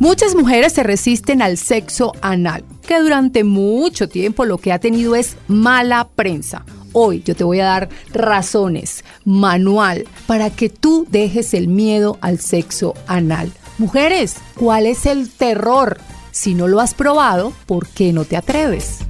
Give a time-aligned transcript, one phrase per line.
[0.00, 5.14] Muchas mujeres se resisten al sexo anal, que durante mucho tiempo lo que ha tenido
[5.14, 6.64] es mala prensa.
[6.94, 12.40] Hoy yo te voy a dar razones, manual, para que tú dejes el miedo al
[12.40, 13.52] sexo anal.
[13.76, 15.98] Mujeres, ¿cuál es el terror?
[16.30, 19.00] Si no lo has probado, ¿por qué no te atreves?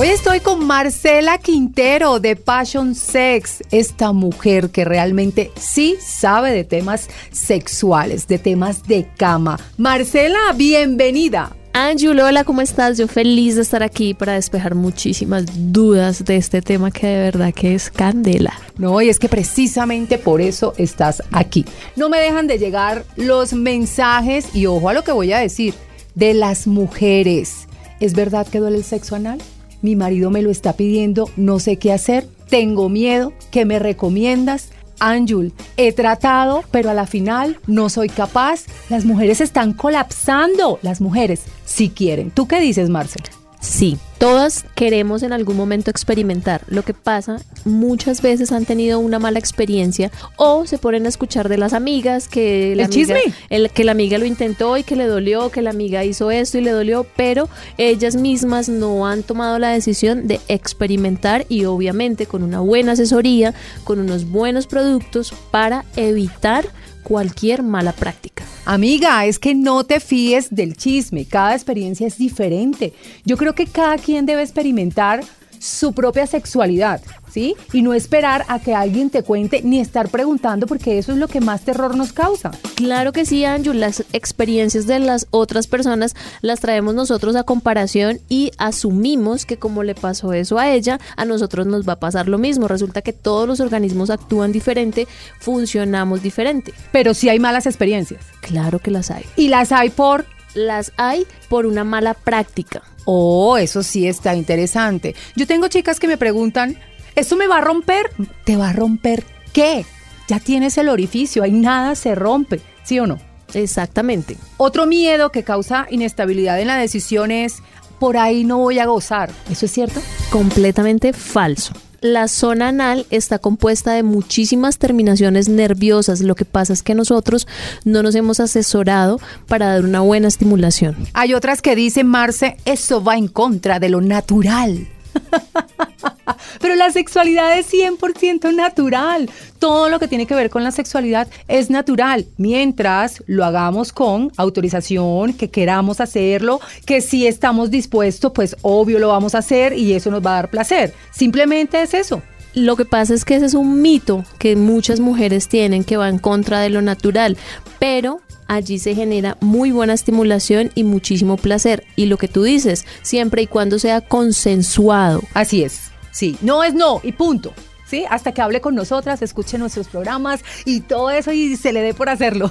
[0.00, 6.64] Hoy estoy con Marcela Quintero de Passion Sex, esta mujer que realmente sí sabe de
[6.64, 9.60] temas sexuales, de temas de cama.
[9.76, 11.54] Marcela, bienvenida.
[11.74, 12.96] Anju, hola, ¿cómo estás?
[12.96, 17.52] Yo feliz de estar aquí para despejar muchísimas dudas de este tema que de verdad
[17.52, 18.58] que es candela.
[18.78, 21.66] No, y es que precisamente por eso estás aquí.
[21.94, 25.74] No me dejan de llegar los mensajes y ojo a lo que voy a decir,
[26.14, 27.68] de las mujeres.
[28.00, 29.42] ¿Es verdad que duele el sexo anal?
[29.82, 34.70] Mi marido me lo está pidiendo, no sé qué hacer, tengo miedo, ¿qué me recomiendas?
[35.00, 38.66] Anjul, he tratado, pero a la final no soy capaz.
[38.90, 40.78] Las mujeres están colapsando.
[40.82, 42.30] Las mujeres sí quieren.
[42.30, 43.22] ¿Tú qué dices, Marcel?
[43.60, 46.62] Sí, todas queremos en algún momento experimentar.
[46.68, 51.50] Lo que pasa, muchas veces han tenido una mala experiencia o se ponen a escuchar
[51.50, 53.20] de las amigas que la, ¿El chisme?
[53.50, 56.56] el, que la amiga lo intentó y que le dolió, que la amiga hizo esto
[56.56, 62.24] y le dolió, pero ellas mismas no han tomado la decisión de experimentar y obviamente
[62.24, 63.52] con una buena asesoría,
[63.84, 66.66] con unos buenos productos para evitar
[67.02, 68.39] cualquier mala práctica.
[68.72, 72.92] Amiga, es que no te fíes del chisme, cada experiencia es diferente.
[73.24, 75.24] Yo creo que cada quien debe experimentar
[75.60, 77.54] su propia sexualidad, ¿sí?
[77.72, 81.28] Y no esperar a que alguien te cuente ni estar preguntando porque eso es lo
[81.28, 82.50] que más terror nos causa.
[82.74, 88.20] Claro que sí, Anju, las experiencias de las otras personas las traemos nosotros a comparación
[88.28, 92.26] y asumimos que como le pasó eso a ella, a nosotros nos va a pasar
[92.26, 92.66] lo mismo.
[92.66, 95.06] Resulta que todos los organismos actúan diferente,
[95.38, 96.72] funcionamos diferente.
[96.90, 98.24] Pero sí hay malas experiencias.
[98.40, 99.24] Claro que las hay.
[99.36, 102.82] Y las hay por las hay por una mala práctica.
[103.04, 105.14] Oh, eso sí está interesante.
[105.36, 106.78] Yo tengo chicas que me preguntan,
[107.14, 108.10] ¿esto me va a romper?
[108.44, 109.84] ¿Te va a romper qué?
[110.28, 113.18] Ya tienes el orificio, ahí nada se rompe, ¿sí o no?
[113.54, 114.36] Exactamente.
[114.58, 117.62] Otro miedo que causa inestabilidad en la decisión es,
[117.98, 119.30] por ahí no voy a gozar.
[119.50, 120.00] ¿Eso es cierto?
[120.30, 121.72] Completamente falso.
[122.00, 126.20] La zona anal está compuesta de muchísimas terminaciones nerviosas.
[126.22, 127.46] Lo que pasa es que nosotros
[127.84, 130.96] no nos hemos asesorado para dar una buena estimulación.
[131.12, 134.88] Hay otras que dicen, Marce, eso va en contra de lo natural.
[136.60, 139.30] Pero la sexualidad es 100% natural.
[139.58, 144.32] Todo lo que tiene que ver con la sexualidad es natural, mientras lo hagamos con
[144.36, 149.94] autorización, que queramos hacerlo, que si estamos dispuestos, pues obvio lo vamos a hacer y
[149.94, 150.94] eso nos va a dar placer.
[151.12, 152.22] Simplemente es eso.
[152.54, 156.08] Lo que pasa es que ese es un mito que muchas mujeres tienen que va
[156.08, 157.36] en contra de lo natural,
[157.78, 161.84] pero allí se genera muy buena estimulación y muchísimo placer.
[161.94, 165.22] Y lo que tú dices, siempre y cuando sea consensuado.
[165.34, 165.90] Así es.
[166.10, 167.52] Sí, no es no y punto.
[167.90, 168.04] ¿Sí?
[168.08, 171.92] Hasta que hable con nosotras, escuche nuestros programas y todo eso y se le dé
[171.92, 172.48] por hacerlo.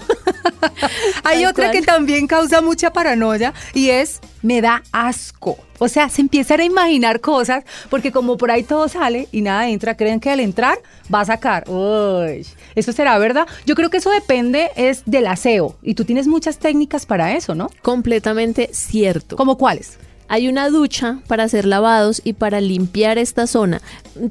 [1.24, 1.72] Hay Tal otra cual.
[1.72, 5.58] que también causa mucha paranoia y es me da asco.
[5.78, 9.70] O sea, se empiezan a imaginar cosas porque como por ahí todo sale y nada
[9.70, 10.78] entra, creen que al entrar
[11.14, 11.70] va a sacar.
[11.70, 12.46] Uy,
[12.76, 13.48] eso será verdad.
[13.66, 17.56] Yo creo que eso depende es del aseo y tú tienes muchas técnicas para eso,
[17.56, 17.70] ¿no?
[17.82, 19.38] Completamente cierto.
[19.38, 19.98] ¿Como cuáles?
[20.30, 23.82] Hay una ducha para hacer lavados y para limpiar esta zona.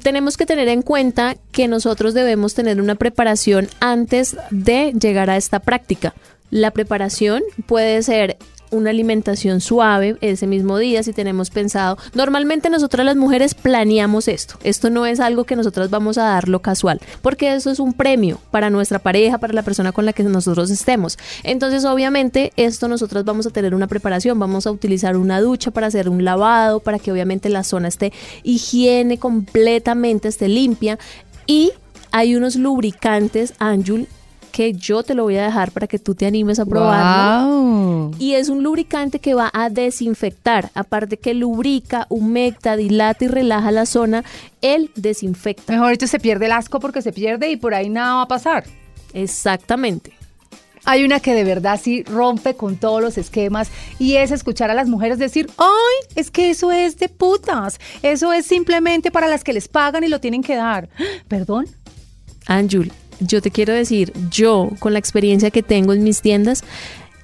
[0.01, 5.35] Tenemos que tener en cuenta que nosotros debemos tener una preparación antes de llegar a
[5.35, 6.13] esta práctica.
[6.51, 8.37] La preparación puede ser
[8.71, 11.97] una alimentación suave ese mismo día si tenemos pensado.
[12.13, 14.55] Normalmente nosotras las mujeres planeamos esto.
[14.63, 18.39] Esto no es algo que nosotras vamos a darlo casual, porque eso es un premio
[18.51, 21.17] para nuestra pareja, para la persona con la que nosotros estemos.
[21.43, 25.87] Entonces, obviamente, esto nosotras vamos a tener una preparación, vamos a utilizar una ducha para
[25.87, 28.13] hacer un lavado, para que obviamente la zona esté
[28.43, 30.99] higiene completamente, esté limpia
[31.45, 31.71] y
[32.11, 34.07] hay unos lubricantes, Anjul,
[34.51, 37.49] que yo te lo voy a dejar para que tú te animes a probarlo.
[37.49, 38.15] Wow.
[38.19, 40.71] Y es un lubricante que va a desinfectar.
[40.73, 44.23] Aparte que lubrica, humecta, dilata y relaja la zona,
[44.61, 45.73] él desinfecta.
[45.73, 48.27] Mejor dicho, se pierde el asco porque se pierde y por ahí nada va a
[48.27, 48.63] pasar.
[49.13, 50.13] Exactamente.
[50.85, 53.69] Hay una que de verdad sí rompe con todos los esquemas
[53.99, 58.31] y es escuchar a las mujeres decir, ay, es que eso es de putas, eso
[58.33, 60.89] es simplemente para las que les pagan y lo tienen que dar.
[61.27, 61.67] ¿Perdón?
[62.47, 66.63] Anjul, yo te quiero decir, yo con la experiencia que tengo en mis tiendas,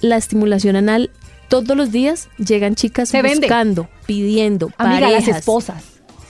[0.02, 1.10] la estimulación anal
[1.48, 3.42] todos los días llegan chicas Se vende.
[3.48, 5.38] buscando, pidiendo, Amiga, las parejas.
[5.40, 5.84] esposas.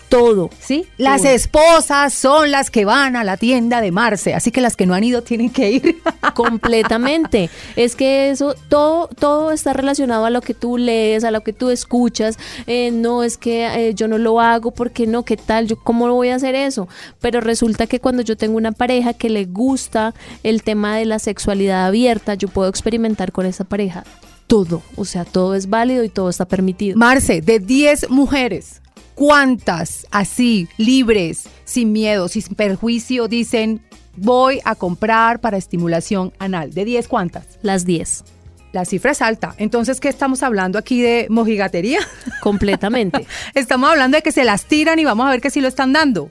[0.10, 0.50] Todo.
[0.60, 0.86] ¿Sí?
[0.98, 4.86] Las esposas son las que van a la tienda de Marce, así que las que
[4.86, 6.02] no han ido tienen que ir.
[6.34, 7.50] Completamente.
[7.76, 11.54] Es que eso, todo, todo está relacionado a lo que tú lees, a lo que
[11.54, 12.38] tú escuchas.
[12.68, 15.68] Eh, no es que eh, yo no lo hago porque no, ¿qué tal?
[15.68, 16.88] Yo, ¿Cómo voy a hacer eso?
[17.20, 20.14] Pero resulta que cuando yo tengo una pareja que le gusta
[20.44, 24.04] el tema de la sexualidad abierta, yo puedo experimentar con esa pareja
[24.48, 24.82] todo.
[24.96, 26.98] O sea, todo es válido y todo está permitido.
[26.98, 28.82] Marce, de 10 mujeres,
[29.16, 33.82] ¿cuántas así, libres, sin miedo, sin perjuicio, dicen
[34.18, 36.74] voy a comprar para estimulación anal?
[36.74, 37.46] ¿De 10 cuántas?
[37.62, 38.24] Las 10.
[38.72, 39.56] La cifra es alta.
[39.58, 42.00] Entonces, ¿qué estamos hablando aquí de mojigatería?
[42.42, 43.26] Completamente.
[43.54, 45.94] estamos hablando de que se las tiran y vamos a ver que sí lo están
[45.94, 46.30] dando.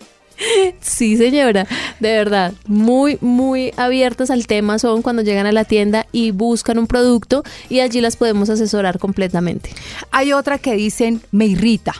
[0.80, 1.66] Sí, señora,
[2.00, 6.78] de verdad, muy, muy abiertas al tema son cuando llegan a la tienda y buscan
[6.78, 9.70] un producto y allí las podemos asesorar completamente.
[10.10, 11.94] Hay otra que dicen, me irrita,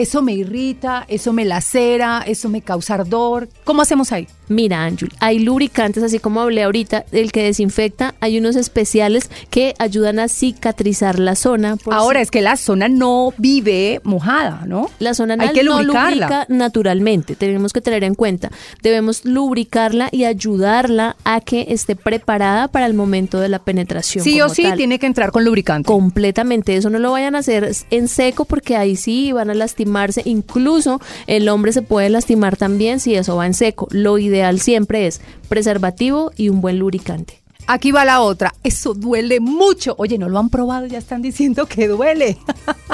[0.00, 3.48] eso me irrita, eso me lacera, eso me causa ardor.
[3.64, 4.26] ¿Cómo hacemos ahí?
[4.50, 9.76] Mira, Ángel, hay lubricantes, así como hablé ahorita, el que desinfecta, hay unos especiales que
[9.78, 11.76] ayudan a cicatrizar la zona.
[11.88, 14.90] Ahora, es que la zona no vive mojada, ¿no?
[14.98, 18.50] La zona hay que no lubrica naturalmente, tenemos que tener en cuenta.
[18.82, 24.24] Debemos lubricarla y ayudarla a que esté preparada para el momento de la penetración.
[24.24, 25.86] Sí o sí, tiene que entrar con lubricante.
[25.86, 30.22] Completamente, eso no lo vayan a hacer en seco porque ahí sí van a lastimarse,
[30.24, 33.86] incluso el hombre se puede lastimar también si eso va en seco.
[33.92, 37.40] Lo ideal siempre es preservativo y un buen lubricante.
[37.66, 38.52] Aquí va la otra.
[38.64, 39.94] Eso duele mucho.
[39.98, 42.36] Oye, no lo han probado, ya están diciendo que duele.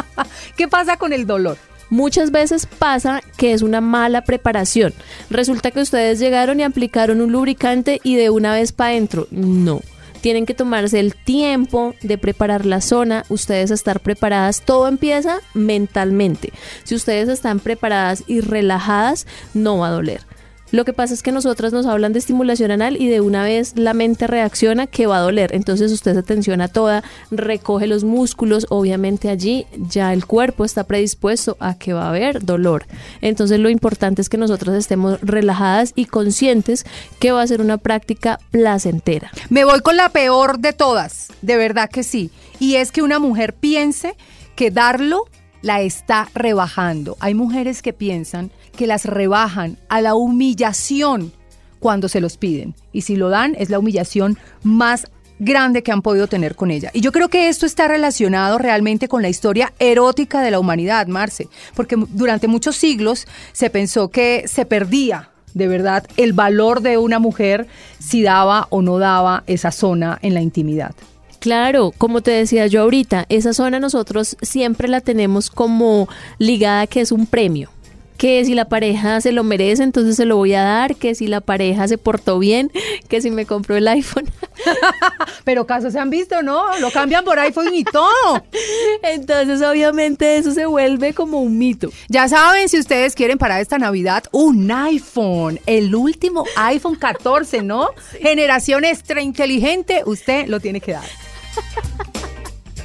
[0.57, 1.57] ¿Qué pasa con el dolor?
[1.89, 4.93] Muchas veces pasa que es una mala preparación.
[5.31, 9.29] Resulta que ustedes llegaron y aplicaron un lubricante y de una vez para adentro.
[9.31, 9.81] No.
[10.21, 14.63] Tienen que tomarse el tiempo de preparar la zona, ustedes estar preparadas.
[14.63, 16.53] Todo empieza mentalmente.
[16.83, 20.26] Si ustedes están preparadas y relajadas, no va a doler.
[20.73, 23.75] Lo que pasa es que nosotras nos hablan de estimulación anal y de una vez
[23.77, 25.55] la mente reacciona que va a doler.
[25.55, 31.57] Entonces usted se tensiona toda, recoge los músculos, obviamente allí ya el cuerpo está predispuesto
[31.61, 32.87] a que va a haber dolor.
[33.21, 36.85] Entonces lo importante es que nosotros estemos relajadas y conscientes
[37.21, 39.31] que va a ser una práctica placentera.
[39.49, 42.31] Me voy con la peor de todas, de verdad que sí.
[42.59, 44.17] Y es que una mujer piense
[44.57, 45.27] que darlo
[45.63, 47.17] la está rebajando.
[47.21, 51.33] Hay mujeres que piensan que las rebajan a la humillación
[51.81, 52.75] cuando se los piden.
[52.93, 55.07] Y si lo dan, es la humillación más
[55.39, 56.91] grande que han podido tener con ella.
[56.95, 61.07] Y yo creo que esto está relacionado realmente con la historia erótica de la humanidad,
[61.09, 66.99] Marce, porque durante muchos siglos se pensó que se perdía de verdad el valor de
[66.99, 67.67] una mujer
[67.99, 70.95] si daba o no daba esa zona en la intimidad.
[71.39, 76.09] Claro, como te decía yo ahorita, esa zona nosotros siempre la tenemos como
[76.39, 77.71] ligada que es un premio
[78.17, 81.27] que si la pareja se lo merece, entonces se lo voy a dar, que si
[81.27, 82.71] la pareja se portó bien,
[83.09, 84.31] que si me compró el iPhone.
[85.45, 86.79] Pero casos se han visto, ¿no?
[86.79, 88.45] Lo cambian por iPhone y todo.
[89.03, 91.91] Entonces, obviamente, eso se vuelve como un mito.
[92.09, 97.91] Ya saben, si ustedes quieren para esta Navidad un iPhone, el último iPhone 14, ¿no?
[98.21, 101.09] Generación extra inteligente, usted lo tiene que dar.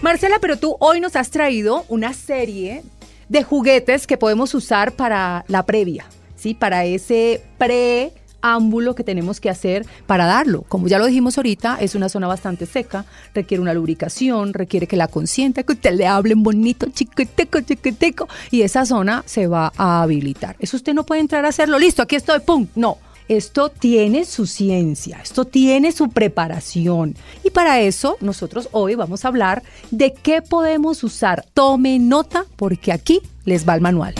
[0.01, 2.83] Marcela, pero tú hoy nos has traído una serie
[3.31, 6.05] de juguetes que podemos usar para la previa,
[6.35, 6.53] ¿sí?
[6.53, 10.65] Para ese preámbulo que tenemos que hacer para darlo.
[10.67, 14.97] Como ya lo dijimos ahorita, es una zona bastante seca, requiere una lubricación, requiere que
[14.97, 20.01] la consienta, que usted le hablen bonito, chiquiteco, chiquiteco, y esa zona se va a
[20.01, 20.57] habilitar.
[20.59, 22.97] Eso usted no puede entrar a hacerlo, listo, aquí estoy, pum, no
[23.31, 27.15] esto tiene su ciencia, esto tiene su preparación.
[27.45, 31.45] Y para eso nosotros hoy vamos a hablar de qué podemos usar.
[31.53, 34.15] Tome nota porque aquí les va el manual.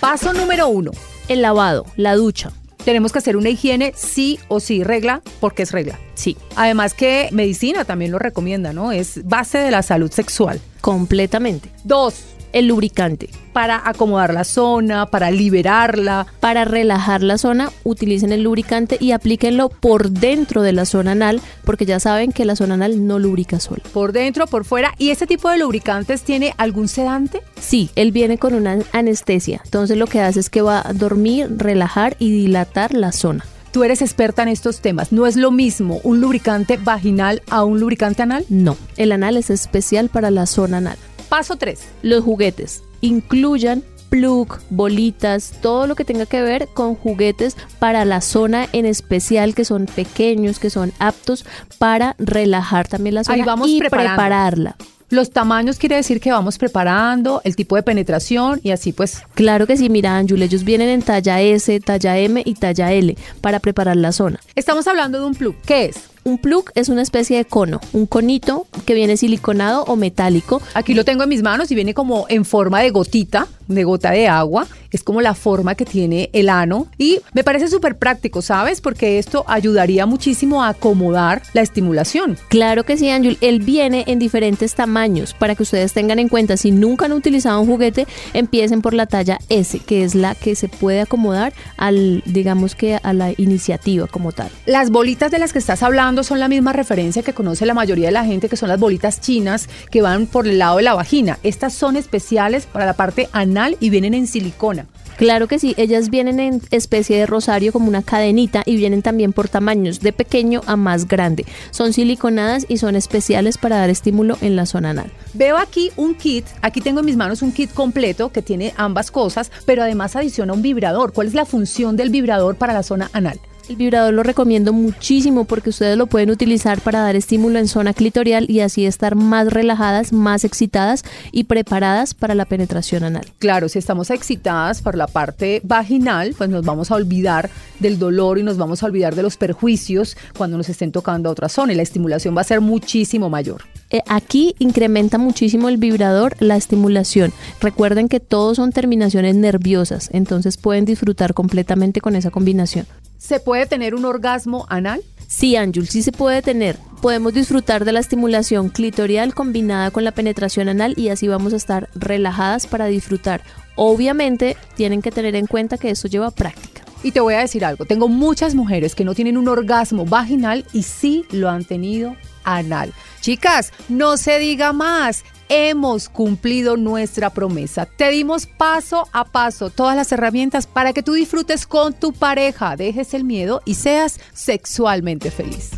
[0.00, 0.92] Paso número uno.
[1.28, 2.50] El lavado, la ducha.
[2.82, 6.00] Tenemos que hacer una higiene sí o sí, regla, porque es regla.
[6.14, 6.38] Sí.
[6.56, 8.90] Además que medicina también lo recomienda, ¿no?
[8.90, 10.62] Es base de la salud sexual.
[10.80, 11.70] Completamente.
[11.84, 13.28] Dos, el lubricante.
[13.52, 16.26] Para acomodar la zona, para liberarla.
[16.40, 21.40] Para relajar la zona, utilicen el lubricante y aplíquenlo por dentro de la zona anal,
[21.64, 23.82] porque ya saben que la zona anal no lubrica sola.
[23.92, 24.94] Por dentro, por fuera.
[24.98, 27.42] ¿Y este tipo de lubricantes tiene algún sedante?
[27.60, 29.60] Sí, él viene con una anestesia.
[29.64, 33.44] Entonces lo que hace es que va a dormir, relajar y dilatar la zona.
[33.72, 35.12] Tú eres experta en estos temas.
[35.12, 38.44] ¿No es lo mismo un lubricante vaginal a un lubricante anal?
[38.48, 40.98] No, el anal es especial para la zona anal.
[41.30, 41.80] Paso 3.
[42.02, 42.82] Los juguetes.
[43.00, 48.84] Incluyan plug, bolitas, todo lo que tenga que ver con juguetes para la zona en
[48.84, 51.46] especial que son pequeños, que son aptos
[51.78, 54.74] para relajar también la zona vamos y prepararla.
[55.08, 59.22] Los tamaños quiere decir que vamos preparando el tipo de penetración y así pues.
[59.34, 63.16] Claro que sí, mira, Ángel, ellos vienen en talla S, talla M y talla L
[63.40, 64.40] para preparar la zona.
[64.56, 65.54] Estamos hablando de un plug.
[65.64, 66.09] ¿Qué es?
[66.22, 70.60] Un plug es una especie de cono, un conito que viene siliconado o metálico.
[70.74, 74.10] Aquí lo tengo en mis manos y viene como en forma de gotita, de gota
[74.10, 74.66] de agua.
[74.90, 78.80] Es como la forma que tiene el ano y me parece súper práctico, ¿sabes?
[78.80, 82.36] Porque esto ayudaría muchísimo a acomodar la estimulación.
[82.48, 83.38] Claro que sí, Ángel.
[83.40, 86.56] Él viene en diferentes tamaños para que ustedes tengan en cuenta.
[86.56, 90.56] Si nunca han utilizado un juguete, empiecen por la talla S, que es la que
[90.56, 94.50] se puede acomodar al, digamos que a la iniciativa como tal.
[94.66, 98.06] Las bolitas de las que estás hablando son la misma referencia que conoce la mayoría
[98.06, 100.94] de la gente, que son las bolitas chinas que van por el lado de la
[100.94, 101.38] vagina.
[101.42, 104.86] Estas son especiales para la parte anal y vienen en silicona.
[105.16, 109.34] Claro que sí, ellas vienen en especie de rosario como una cadenita y vienen también
[109.34, 111.44] por tamaños de pequeño a más grande.
[111.72, 115.12] Son siliconadas y son especiales para dar estímulo en la zona anal.
[115.34, 119.10] Veo aquí un kit, aquí tengo en mis manos un kit completo que tiene ambas
[119.10, 121.12] cosas, pero además adiciona un vibrador.
[121.12, 123.38] ¿Cuál es la función del vibrador para la zona anal?
[123.70, 127.94] El vibrador lo recomiendo muchísimo porque ustedes lo pueden utilizar para dar estímulo en zona
[127.94, 133.26] clitorial y así estar más relajadas, más excitadas y preparadas para la penetración anal.
[133.38, 137.48] Claro, si estamos excitadas por la parte vaginal, pues nos vamos a olvidar
[137.78, 141.48] del dolor y nos vamos a olvidar de los perjuicios cuando nos estén tocando otra
[141.48, 143.62] zona y la estimulación va a ser muchísimo mayor.
[143.90, 147.32] Eh, aquí incrementa muchísimo el vibrador la estimulación.
[147.60, 152.86] Recuerden que todos son terminaciones nerviosas, entonces pueden disfrutar completamente con esa combinación.
[153.18, 155.02] ¿Se puede tener un orgasmo anal?
[155.26, 156.76] Sí, Ángel, sí se puede tener.
[157.02, 161.56] Podemos disfrutar de la estimulación clitorial combinada con la penetración anal y así vamos a
[161.56, 163.42] estar relajadas para disfrutar.
[163.76, 166.82] Obviamente tienen que tener en cuenta que esto lleva práctica.
[167.02, 170.64] Y te voy a decir algo, tengo muchas mujeres que no tienen un orgasmo vaginal
[170.72, 172.92] y sí lo han tenido anal.
[173.20, 177.84] Chicas, no se diga más hemos cumplido nuestra promesa.
[177.84, 182.76] Te dimos paso a paso todas las herramientas para que tú disfrutes con tu pareja,
[182.76, 185.72] dejes el miedo y seas sexualmente feliz.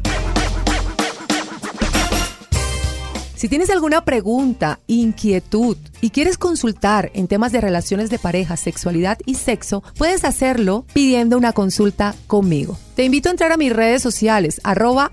[3.42, 9.18] Si tienes alguna pregunta, inquietud y quieres consultar en temas de relaciones de pareja, sexualidad
[9.26, 12.78] y sexo, puedes hacerlo pidiendo una consulta conmigo.
[12.94, 15.10] Te invito a entrar a mis redes sociales, arroba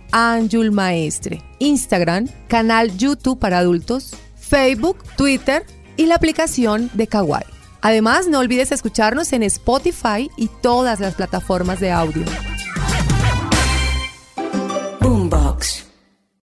[0.72, 5.66] Maestre, Instagram, canal YouTube para adultos, Facebook, Twitter
[5.98, 7.48] y la aplicación de Kawaii.
[7.82, 12.26] Además, no olvides escucharnos en Spotify y todas las plataformas de audio.